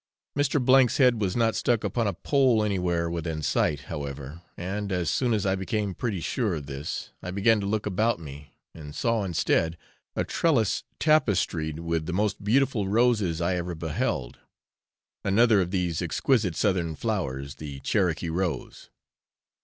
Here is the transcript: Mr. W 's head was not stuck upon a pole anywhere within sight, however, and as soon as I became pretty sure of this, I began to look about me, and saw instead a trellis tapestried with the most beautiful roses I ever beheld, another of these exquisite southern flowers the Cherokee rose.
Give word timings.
Mr. 0.35 0.53
W 0.55 0.87
's 0.87 0.97
head 0.97 1.21
was 1.21 1.35
not 1.37 1.55
stuck 1.55 1.83
upon 1.83 2.07
a 2.07 2.13
pole 2.13 2.63
anywhere 2.63 3.07
within 3.07 3.43
sight, 3.43 3.81
however, 3.81 4.41
and 4.57 4.91
as 4.91 5.11
soon 5.11 5.31
as 5.31 5.45
I 5.45 5.53
became 5.53 5.93
pretty 5.93 6.21
sure 6.21 6.55
of 6.55 6.65
this, 6.65 7.11
I 7.21 7.29
began 7.29 7.59
to 7.59 7.67
look 7.67 7.85
about 7.85 8.19
me, 8.19 8.55
and 8.73 8.95
saw 8.95 9.23
instead 9.23 9.77
a 10.15 10.23
trellis 10.23 10.83
tapestried 10.99 11.81
with 11.81 12.07
the 12.07 12.13
most 12.13 12.43
beautiful 12.43 12.87
roses 12.87 13.41
I 13.41 13.55
ever 13.57 13.75
beheld, 13.75 14.39
another 15.23 15.61
of 15.61 15.69
these 15.69 16.01
exquisite 16.01 16.55
southern 16.55 16.95
flowers 16.95 17.57
the 17.57 17.79
Cherokee 17.81 18.27
rose. 18.29 18.89